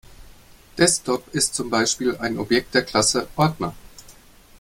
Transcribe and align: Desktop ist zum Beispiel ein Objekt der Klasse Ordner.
Desktop 0.79 1.27
ist 1.31 1.53
zum 1.53 1.69
Beispiel 1.69 2.17
ein 2.17 2.39
Objekt 2.39 2.73
der 2.73 2.81
Klasse 2.81 3.27
Ordner. 3.35 3.75